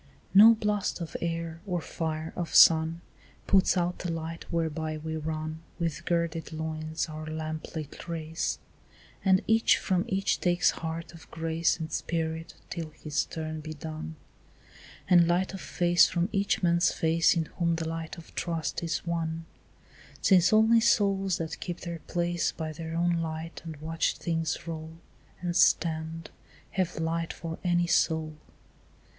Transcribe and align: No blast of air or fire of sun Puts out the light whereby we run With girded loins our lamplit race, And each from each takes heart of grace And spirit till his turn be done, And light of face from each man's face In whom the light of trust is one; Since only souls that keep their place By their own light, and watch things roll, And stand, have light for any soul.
No 0.33 0.55
blast 0.55 0.99
of 0.99 1.15
air 1.21 1.61
or 1.67 1.79
fire 1.79 2.33
of 2.35 2.55
sun 2.55 3.01
Puts 3.45 3.77
out 3.77 3.99
the 3.99 4.11
light 4.11 4.51
whereby 4.51 4.97
we 4.97 5.15
run 5.15 5.61
With 5.77 6.05
girded 6.05 6.51
loins 6.51 7.07
our 7.07 7.27
lamplit 7.27 8.07
race, 8.07 8.57
And 9.23 9.43
each 9.45 9.77
from 9.77 10.05
each 10.07 10.39
takes 10.39 10.71
heart 10.71 11.13
of 11.13 11.29
grace 11.29 11.77
And 11.79 11.91
spirit 11.91 12.55
till 12.71 12.89
his 12.89 13.25
turn 13.25 13.59
be 13.61 13.75
done, 13.75 14.15
And 15.07 15.27
light 15.27 15.53
of 15.53 15.61
face 15.61 16.09
from 16.09 16.29
each 16.31 16.63
man's 16.63 16.91
face 16.91 17.35
In 17.37 17.45
whom 17.57 17.75
the 17.75 17.87
light 17.87 18.17
of 18.17 18.33
trust 18.33 18.81
is 18.81 19.05
one; 19.05 19.45
Since 20.19 20.51
only 20.51 20.79
souls 20.79 21.37
that 21.37 21.59
keep 21.59 21.81
their 21.81 21.99
place 22.07 22.51
By 22.51 22.71
their 22.73 22.95
own 22.95 23.21
light, 23.21 23.61
and 23.63 23.77
watch 23.77 24.17
things 24.17 24.65
roll, 24.65 24.93
And 25.41 25.55
stand, 25.55 26.31
have 26.71 26.97
light 26.99 27.31
for 27.31 27.59
any 27.63 27.85
soul. 27.85 28.33